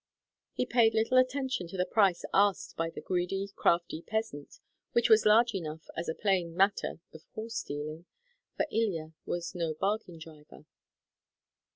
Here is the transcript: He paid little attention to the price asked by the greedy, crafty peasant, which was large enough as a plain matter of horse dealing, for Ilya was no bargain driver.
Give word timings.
He 0.53 0.65
paid 0.65 0.95
little 0.95 1.19
attention 1.19 1.67
to 1.67 1.77
the 1.77 1.85
price 1.85 2.25
asked 2.33 2.75
by 2.75 2.89
the 2.89 3.01
greedy, 3.01 3.49
crafty 3.55 4.01
peasant, 4.01 4.59
which 4.93 5.11
was 5.11 5.27
large 5.27 5.53
enough 5.53 5.85
as 5.95 6.09
a 6.09 6.15
plain 6.15 6.55
matter 6.55 7.01
of 7.13 7.21
horse 7.35 7.61
dealing, 7.61 8.07
for 8.57 8.65
Ilya 8.71 9.13
was 9.27 9.53
no 9.53 9.75
bargain 9.75 10.17
driver. 10.17 10.65